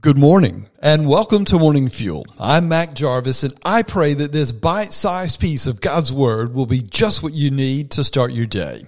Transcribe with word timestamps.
Good 0.00 0.16
morning 0.16 0.70
and 0.80 1.06
welcome 1.06 1.44
to 1.44 1.58
Morning 1.58 1.90
Fuel. 1.90 2.24
I'm 2.38 2.68
Mac 2.68 2.94
Jarvis 2.94 3.42
and 3.42 3.52
I 3.66 3.82
pray 3.82 4.14
that 4.14 4.32
this 4.32 4.50
bite-sized 4.50 5.38
piece 5.38 5.66
of 5.66 5.82
God's 5.82 6.10
Word 6.10 6.54
will 6.54 6.64
be 6.64 6.80
just 6.80 7.22
what 7.22 7.34
you 7.34 7.50
need 7.50 7.90
to 7.90 8.04
start 8.04 8.32
your 8.32 8.46
day. 8.46 8.84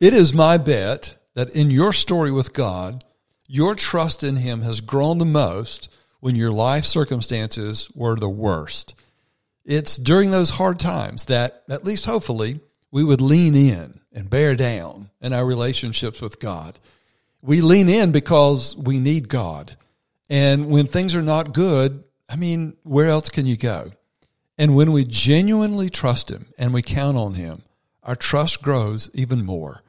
It 0.00 0.14
is 0.14 0.32
my 0.32 0.56
bet 0.56 1.18
that 1.34 1.54
in 1.54 1.70
your 1.70 1.92
story 1.92 2.30
with 2.30 2.54
God, 2.54 3.04
your 3.46 3.74
trust 3.74 4.22
in 4.22 4.36
Him 4.36 4.62
has 4.62 4.80
grown 4.80 5.18
the 5.18 5.26
most 5.26 5.90
when 6.20 6.34
your 6.34 6.50
life 6.50 6.84
circumstances 6.84 7.90
were 7.94 8.16
the 8.16 8.30
worst. 8.30 8.94
It's 9.66 9.98
during 9.98 10.30
those 10.30 10.48
hard 10.48 10.78
times 10.78 11.26
that, 11.26 11.62
at 11.68 11.84
least 11.84 12.06
hopefully, 12.06 12.60
we 12.90 13.04
would 13.04 13.20
lean 13.20 13.54
in 13.54 14.00
and 14.14 14.30
bear 14.30 14.54
down 14.54 15.10
in 15.20 15.34
our 15.34 15.44
relationships 15.44 16.22
with 16.22 16.40
God. 16.40 16.78
We 17.42 17.60
lean 17.60 17.90
in 17.90 18.12
because 18.12 18.74
we 18.78 18.98
need 18.98 19.28
God. 19.28 19.76
And 20.30 20.66
when 20.70 20.86
things 20.86 21.14
are 21.14 21.22
not 21.22 21.52
good, 21.52 22.04
I 22.28 22.36
mean, 22.36 22.76
where 22.82 23.08
else 23.08 23.28
can 23.28 23.46
you 23.46 23.56
go? 23.56 23.90
And 24.56 24.76
when 24.76 24.92
we 24.92 25.04
genuinely 25.04 25.90
trust 25.90 26.30
him 26.30 26.46
and 26.56 26.72
we 26.72 26.82
count 26.82 27.16
on 27.16 27.34
him, 27.34 27.62
our 28.02 28.14
trust 28.14 28.62
grows 28.62 29.10
even 29.14 29.44
more. 29.44 29.82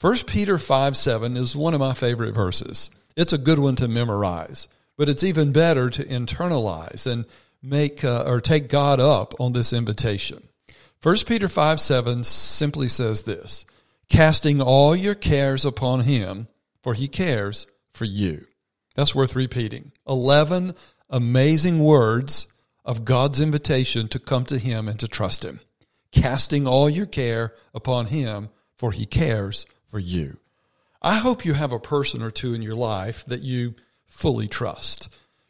1 0.00 0.18
Peter 0.26 0.58
5 0.58 0.96
7 0.96 1.36
is 1.36 1.56
one 1.56 1.72
of 1.72 1.80
my 1.80 1.94
favorite 1.94 2.34
verses. 2.34 2.90
It's 3.16 3.32
a 3.32 3.38
good 3.38 3.58
one 3.58 3.76
to 3.76 3.88
memorize, 3.88 4.68
but 4.96 5.08
it's 5.08 5.24
even 5.24 5.52
better 5.52 5.88
to 5.88 6.04
internalize 6.04 7.06
and 7.06 7.24
make 7.62 8.04
uh, 8.04 8.24
or 8.26 8.40
take 8.40 8.68
God 8.68 9.00
up 9.00 9.34
on 9.40 9.52
this 9.52 9.72
invitation. 9.72 10.48
1 11.02 11.16
Peter 11.26 11.48
5 11.48 11.80
7 11.80 12.24
simply 12.24 12.88
says 12.88 13.22
this 13.22 13.64
casting 14.08 14.60
all 14.60 14.94
your 14.94 15.14
cares 15.14 15.64
upon 15.64 16.00
him, 16.00 16.48
for 16.82 16.94
he 16.94 17.08
cares 17.08 17.66
for 17.92 18.04
you. 18.04 18.46
That's 18.94 19.14
worth 19.14 19.34
repeating. 19.34 19.92
11 20.06 20.74
amazing 21.10 21.78
words 21.78 22.46
of 22.84 23.04
God's 23.04 23.40
invitation 23.40 24.08
to 24.08 24.18
come 24.18 24.44
to 24.46 24.58
Him 24.58 24.88
and 24.88 24.98
to 25.00 25.08
trust 25.08 25.44
Him. 25.44 25.60
Casting 26.12 26.66
all 26.66 26.88
your 26.88 27.06
care 27.06 27.54
upon 27.72 28.06
Him, 28.06 28.50
for 28.76 28.92
He 28.92 29.06
cares 29.06 29.66
for 29.88 29.98
you. 29.98 30.38
I 31.02 31.16
hope 31.16 31.44
you 31.44 31.54
have 31.54 31.72
a 31.72 31.78
person 31.78 32.22
or 32.22 32.30
two 32.30 32.54
in 32.54 32.62
your 32.62 32.74
life 32.74 33.24
that 33.26 33.42
you 33.42 33.74
fully 34.06 34.48
trust. 34.48 35.08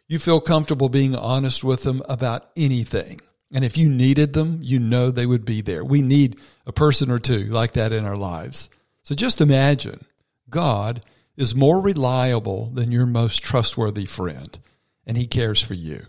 You 0.09 0.19
feel 0.19 0.41
comfortable 0.41 0.89
being 0.89 1.15
honest 1.15 1.65
with 1.65 1.83
them 1.83 2.03
about 2.09 2.51
anything. 2.57 3.21
And 3.53 3.65
if 3.65 3.77
you 3.77 3.89
needed 3.89 4.33
them, 4.33 4.59
you 4.63 4.79
know 4.81 5.11
they 5.11 5.27
would 5.27 5.45
be 5.45 5.61
there. 5.61 5.85
We 5.85 6.03
need 6.03 6.39
a 6.67 6.73
person 6.73 7.11
or 7.11 7.19
two 7.19 7.45
like 7.45 7.73
that 7.75 7.93
in 7.93 8.05
our 8.05 8.17
lives. 8.17 8.69
So 9.03 9.15
just 9.15 9.41
imagine 9.41 10.05
God 10.51 11.03
is 11.37 11.55
more 11.55 11.81
reliable 11.81 12.71
than 12.71 12.93
your 12.93 13.07
most 13.07 13.43
trustworthy 13.43 14.05
friend, 14.05 14.59
and 15.07 15.17
he 15.17 15.27
cares 15.27 15.61
for 15.61 15.75
you. 15.75 16.03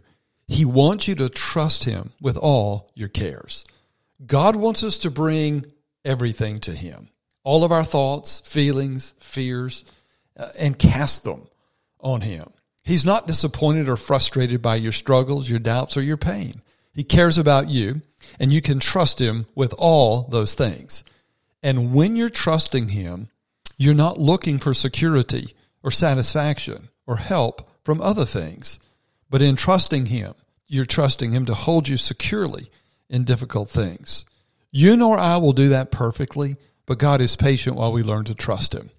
He 0.48 0.66
wants 0.66 1.08
you 1.08 1.16
to 1.16 1.30
trust 1.30 1.86
him 1.86 2.12
with 2.22 2.38
all 2.38 2.92
your 2.94 3.10
cares. 3.10 3.66
God 4.26 4.56
wants 4.56 4.84
us 4.84 4.98
to 5.00 5.12
bring 5.12 5.66
everything 6.04 6.60
to 6.62 6.72
him 6.72 7.10
all 7.44 7.64
of 7.64 7.72
our 7.72 7.84
thoughts, 7.84 8.42
feelings, 8.42 9.14
fears, 9.20 9.86
uh, 10.36 10.48
and 10.60 10.80
cast 10.80 11.24
them 11.24 11.48
on 12.00 12.22
him. 12.22 12.50
He's 12.84 13.06
not 13.06 13.28
disappointed 13.28 13.88
or 13.88 13.98
frustrated 13.98 14.62
by 14.62 14.78
your 14.78 14.92
struggles, 14.92 15.50
your 15.50 15.60
doubts, 15.60 15.96
or 15.96 16.02
your 16.02 16.18
pain. 16.18 16.62
He 16.94 17.04
cares 17.04 17.38
about 17.38 17.70
you, 17.70 18.02
and 18.40 18.52
you 18.52 18.62
can 18.62 18.80
trust 18.80 19.20
him 19.20 19.46
with 19.54 19.74
all 19.78 20.24
those 20.24 20.56
things. 20.56 21.04
And 21.62 21.94
when 21.94 22.16
you're 22.16 22.30
trusting 22.30 22.90
him, 22.90 23.30
you're 23.78 23.94
not 23.94 24.20
looking 24.20 24.58
for 24.58 24.74
security 24.74 25.54
or 25.84 25.92
satisfaction 25.92 26.90
or 27.06 27.18
help 27.18 27.70
from 27.84 28.02
other 28.02 28.26
things, 28.26 28.80
but 29.30 29.42
in 29.42 29.56
trusting 29.56 30.08
Him, 30.08 30.34
you're 30.68 30.86
trusting 30.86 31.32
Him 31.32 31.46
to 31.46 31.54
hold 31.54 31.88
you 31.88 31.98
securely 31.98 32.70
in 33.10 33.24
difficult 33.24 33.70
things. 33.70 34.26
You 34.72 34.98
nor 34.98 35.18
I 35.18 35.38
will 35.38 35.54
do 35.54 35.70
that 35.70 35.92
perfectly, 35.92 36.58
but 36.86 37.00
God 37.00 37.22
is 37.22 37.36
patient 37.36 37.76
while 37.76 37.92
we 37.92 38.04
learn 38.04 38.26
to 38.26 38.36
trust 38.36 38.74
Him. 38.74 38.90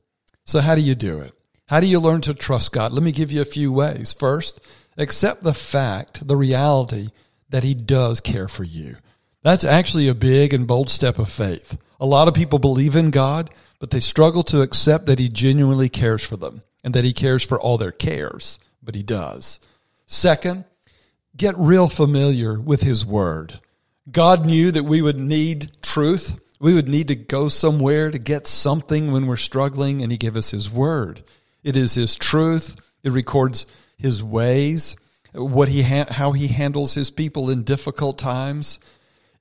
So, 0.45 0.61
how 0.61 0.75
do 0.75 0.81
you 0.81 0.95
do 0.95 1.21
it? 1.21 1.33
How 1.67 1.81
do 1.81 1.87
you 1.87 1.99
learn 1.99 2.21
to 2.23 2.35
trust 2.35 2.73
God? 2.73 2.93
Let 2.93 3.03
me 3.03 3.13
give 3.13 3.33
you 3.33 3.41
a 3.41 3.47
few 3.47 3.73
ways. 3.73 4.13
First, 4.13 4.61
accept 4.97 5.43
the 5.43 5.55
fact, 5.55 6.27
the 6.27 6.37
reality 6.37 7.09
that 7.49 7.65
He 7.65 7.75
does 7.75 8.21
care 8.21 8.49
for 8.49 8.65
you. 8.65 8.97
That's 9.43 9.65
actually 9.65 10.09
a 10.09 10.15
big 10.15 10.55
and 10.55 10.67
bold 10.67 10.91
step 10.91 11.19
of 11.19 11.31
faith. 11.31 11.77
A 12.01 12.07
lot 12.07 12.29
of 12.29 12.35
people 12.35 12.59
believe 12.59 12.97
in 12.97 13.11
God, 13.11 13.51
but 13.79 13.91
they 13.91 14.01
struggle 14.01 14.43
to 14.45 14.63
accept 14.63 15.07
that 15.07 15.19
he 15.19 15.29
genuinely 15.29 15.89
cares 15.89 16.25
for 16.25 16.37
them 16.37 16.63
and 16.83 16.95
that 16.95 17.05
he 17.05 17.13
cares 17.13 17.45
for 17.45 17.61
all 17.61 17.79
their 17.79 17.93
cares, 17.93 18.59
but 18.83 18.95
he 18.95 19.03
does. 19.03 19.61
Second, 20.07 20.65
get 21.37 21.57
real 21.59 21.89
familiar 21.89 22.59
with 22.59 22.83
his 22.83 23.05
word. 23.05 23.61
God 24.11 24.47
knew 24.47 24.71
that 24.71 24.85
we 24.85 25.03
would 25.03 25.19
need 25.19 25.71
truth. 25.83 26.41
We 26.61 26.75
would 26.75 26.89
need 26.89 27.09
to 27.09 27.17
go 27.17 27.49
somewhere 27.49 28.11
to 28.11 28.19
get 28.19 28.47
something 28.47 29.11
when 29.13 29.27
we're 29.27 29.37
struggling, 29.37 30.01
and 30.03 30.13
he 30.13 30.19
gave 30.19 30.37
us 30.37 30.53
his 30.53 30.71
word. 30.71 31.23
It 31.63 31.77
is 31.77 31.95
his 31.95 32.15
truth. 32.15 32.81
It 33.03 33.11
records 33.11 33.67
his 33.99 34.23
ways, 34.23 34.97
what 35.33 35.69
he 35.69 35.83
ha- 35.83 36.07
how 36.09 36.33
he 36.33 36.49
handles 36.49 36.95
his 36.95 37.11
people 37.11 37.51
in 37.51 37.65
difficult 37.65 38.19
times. 38.19 38.79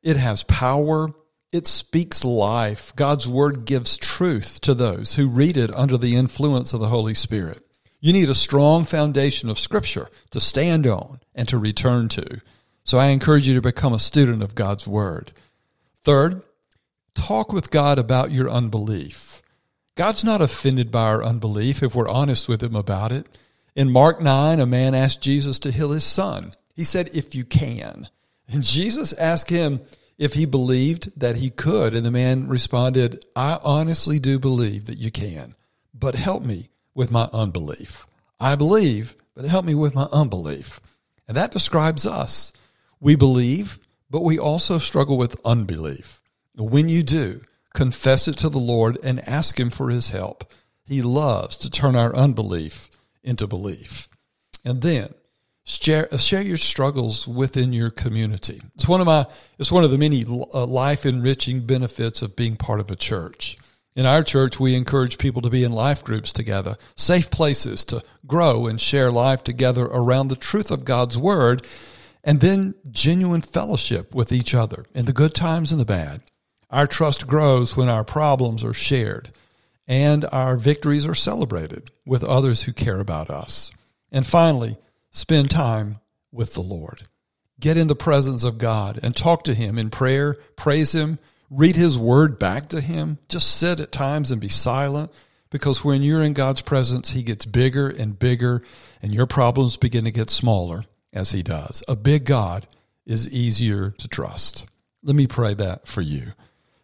It 0.01 0.17
has 0.17 0.43
power. 0.43 1.09
It 1.55 1.67
speaks 1.67 2.25
life. 2.25 2.93
God's 2.97 3.29
word 3.29 3.63
gives 3.63 3.95
truth 3.95 4.59
to 4.59 4.73
those 4.73 5.15
who 5.15 5.29
read 5.29 5.55
it 5.55 5.73
under 5.73 5.97
the 5.97 6.17
influence 6.17 6.73
of 6.73 6.81
the 6.81 6.89
Holy 6.89 7.13
Spirit. 7.13 7.65
You 8.01 8.11
need 8.11 8.29
a 8.29 8.35
strong 8.35 8.83
foundation 8.83 9.49
of 9.49 9.57
scripture 9.57 10.09
to 10.31 10.41
stand 10.41 10.85
on 10.85 11.21
and 11.33 11.47
to 11.47 11.57
return 11.57 12.09
to. 12.09 12.41
So 12.83 12.97
I 12.97 13.05
encourage 13.05 13.47
you 13.47 13.53
to 13.53 13.61
become 13.61 13.93
a 13.93 13.99
student 13.99 14.43
of 14.43 14.53
God's 14.53 14.85
word. 14.85 15.31
Third, 16.03 16.43
talk 17.13 17.53
with 17.53 17.71
God 17.71 17.99
about 17.99 18.31
your 18.31 18.49
unbelief. 18.49 19.41
God's 19.95 20.25
not 20.25 20.41
offended 20.41 20.91
by 20.91 21.03
our 21.03 21.23
unbelief 21.23 21.81
if 21.81 21.95
we're 21.95 22.09
honest 22.09 22.49
with 22.49 22.61
him 22.61 22.75
about 22.75 23.13
it. 23.13 23.29
In 23.77 23.89
Mark 23.89 24.19
9, 24.19 24.59
a 24.59 24.65
man 24.65 24.93
asked 24.93 25.21
Jesus 25.21 25.57
to 25.59 25.71
heal 25.71 25.91
his 25.91 26.03
son. 26.03 26.51
He 26.75 26.83
said, 26.83 27.11
if 27.13 27.33
you 27.33 27.45
can. 27.45 28.09
And 28.51 28.61
Jesus 28.61 29.13
asked 29.13 29.49
him, 29.49 29.79
if 30.17 30.33
he 30.33 30.45
believed 30.45 31.19
that 31.19 31.37
he 31.37 31.49
could. 31.49 31.93
And 31.93 32.05
the 32.05 32.11
man 32.11 32.47
responded, 32.47 33.25
I 33.35 33.59
honestly 33.63 34.19
do 34.19 34.39
believe 34.39 34.85
that 34.85 34.97
you 34.97 35.11
can, 35.11 35.55
but 35.93 36.15
help 36.15 36.43
me 36.43 36.69
with 36.93 37.11
my 37.11 37.29
unbelief. 37.33 38.07
I 38.39 38.55
believe, 38.55 39.15
but 39.33 39.45
help 39.45 39.65
me 39.65 39.75
with 39.75 39.95
my 39.95 40.07
unbelief. 40.11 40.79
And 41.27 41.35
that 41.37 41.51
describes 41.51 42.05
us. 42.05 42.53
We 42.99 43.15
believe, 43.15 43.79
but 44.09 44.23
we 44.23 44.39
also 44.39 44.77
struggle 44.77 45.17
with 45.17 45.39
unbelief. 45.45 46.21
When 46.55 46.87
you 46.89 47.03
do, 47.03 47.41
confess 47.73 48.27
it 48.27 48.37
to 48.37 48.49
the 48.49 48.57
Lord 48.59 48.97
and 49.03 49.27
ask 49.27 49.59
Him 49.59 49.69
for 49.69 49.89
His 49.89 50.09
help. 50.09 50.53
He 50.85 51.01
loves 51.01 51.57
to 51.57 51.69
turn 51.69 51.95
our 51.95 52.15
unbelief 52.15 52.89
into 53.23 53.47
belief. 53.47 54.07
And 54.63 54.81
then 54.81 55.13
share 55.65 56.07
share 56.17 56.41
your 56.41 56.57
struggles 56.57 57.27
within 57.27 57.73
your 57.73 57.89
community. 57.89 58.61
It's 58.75 58.87
one 58.87 59.01
of 59.01 59.07
my 59.07 59.25
it's 59.59 59.71
one 59.71 59.83
of 59.83 59.91
the 59.91 59.97
many 59.97 60.23
uh, 60.25 60.65
life 60.65 61.05
enriching 61.05 61.65
benefits 61.65 62.21
of 62.21 62.35
being 62.35 62.55
part 62.55 62.79
of 62.79 62.91
a 62.91 62.95
church. 62.95 63.57
In 63.95 64.05
our 64.05 64.21
church, 64.21 64.59
we 64.59 64.75
encourage 64.75 65.17
people 65.17 65.41
to 65.41 65.49
be 65.49 65.63
in 65.63 65.71
life 65.71 66.03
groups 66.03 66.33
together, 66.33 66.75
safe 66.97 67.31
places 67.31 67.85
to 67.85 68.03
grow 68.27 68.67
and 68.67 68.79
share 68.79 69.09
life 69.09 69.43
together 69.43 69.85
around 69.85 70.27
the 70.27 70.35
truth 70.35 70.69
of 70.69 70.83
God's 70.83 71.17
word, 71.17 71.65
and 72.21 72.41
then 72.41 72.75
genuine 72.91 73.41
fellowship 73.41 74.13
with 74.13 74.33
each 74.33 74.53
other 74.53 74.85
in 74.93 75.05
the 75.05 75.13
good 75.13 75.33
times 75.33 75.71
and 75.71 75.79
the 75.79 75.85
bad. 75.85 76.21
Our 76.69 76.87
trust 76.87 77.25
grows 77.25 77.77
when 77.77 77.87
our 77.87 78.03
problems 78.03 78.65
are 78.65 78.73
shared 78.73 79.29
and 79.87 80.25
our 80.31 80.57
victories 80.57 81.05
are 81.05 81.15
celebrated 81.15 81.89
with 82.05 82.23
others 82.23 82.63
who 82.63 82.73
care 82.73 82.99
about 82.99 83.29
us. 83.29 83.71
And 84.11 84.25
finally, 84.25 84.77
spend 85.15 85.49
time 85.49 85.99
with 86.31 86.53
the 86.53 86.61
Lord. 86.61 87.03
Get 87.59 87.77
in 87.77 87.87
the 87.87 87.95
presence 87.95 88.43
of 88.43 88.57
God 88.57 88.99
and 89.01 89.15
talk 89.15 89.45
to 89.45 89.53
Him 89.53 89.77
in 89.77 89.89
prayer, 89.89 90.35
praise 90.57 90.93
Him, 90.93 91.19
read 91.49 91.77
His 91.77 91.97
Word 91.97 92.37
back 92.37 92.67
to 92.67 92.81
Him. 92.81 93.17
Just 93.29 93.57
sit 93.57 93.79
at 93.79 93.93
times 93.93 94.29
and 94.29 94.41
be 94.41 94.49
silent 94.49 95.11
because 95.49 95.85
when 95.85 96.03
you're 96.03 96.21
in 96.21 96.33
God's 96.33 96.61
presence, 96.61 97.11
He 97.11 97.23
gets 97.23 97.45
bigger 97.45 97.87
and 97.87 98.19
bigger 98.19 98.61
and 99.01 99.13
your 99.13 99.25
problems 99.25 99.77
begin 99.77 100.03
to 100.03 100.11
get 100.11 100.29
smaller 100.29 100.83
as 101.13 101.31
He 101.31 101.41
does. 101.41 101.81
A 101.87 101.95
big 101.95 102.25
God 102.25 102.67
is 103.05 103.33
easier 103.33 103.91
to 103.91 104.07
trust. 104.09 104.65
Let 105.01 105.15
me 105.15 105.27
pray 105.27 105.53
that 105.53 105.87
for 105.87 106.01
you. 106.01 106.33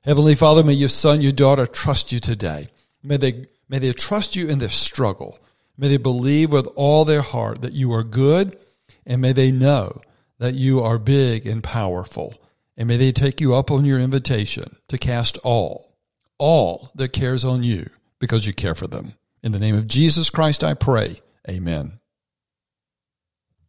Heavenly 0.03 0.35
Father, 0.35 0.63
may 0.63 0.73
your 0.73 0.89
son, 0.89 1.21
your 1.21 1.33
daughter 1.33 1.67
trust 1.67 2.13
you 2.13 2.21
today. 2.21 2.67
May 3.03 3.17
they, 3.17 3.45
may 3.67 3.79
they 3.79 3.91
trust 3.91 4.37
you 4.37 4.47
in 4.47 4.59
their 4.59 4.69
struggle. 4.69 5.37
May 5.77 5.87
they 5.87 5.97
believe 5.97 6.51
with 6.51 6.67
all 6.75 7.05
their 7.05 7.21
heart 7.21 7.61
that 7.61 7.73
you 7.73 7.91
are 7.93 8.03
good, 8.03 8.57
and 9.05 9.21
may 9.21 9.33
they 9.33 9.51
know 9.51 10.01
that 10.39 10.53
you 10.53 10.81
are 10.81 10.97
big 10.97 11.45
and 11.45 11.63
powerful. 11.63 12.35
And 12.77 12.87
may 12.87 12.97
they 12.97 13.11
take 13.11 13.39
you 13.39 13.55
up 13.55 13.69
on 13.71 13.85
your 13.85 13.99
invitation 13.99 14.75
to 14.87 14.97
cast 14.97 15.37
all, 15.43 15.95
all 16.37 16.89
that 16.95 17.13
cares 17.13 17.45
on 17.45 17.63
you 17.63 17.89
because 18.19 18.47
you 18.47 18.53
care 18.53 18.75
for 18.75 18.87
them. 18.87 19.13
In 19.43 19.51
the 19.51 19.59
name 19.59 19.75
of 19.75 19.87
Jesus 19.87 20.29
Christ, 20.29 20.63
I 20.63 20.73
pray. 20.73 21.21
Amen. 21.49 22.00